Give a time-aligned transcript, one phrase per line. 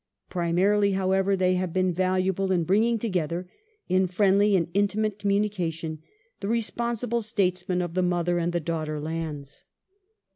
[0.31, 3.47] Primai ily, however, they have been valuable in bringing together,
[3.87, 6.01] in friendly and intimate communication,
[6.39, 9.63] the responsible statesmen of the mother and the daughter lands.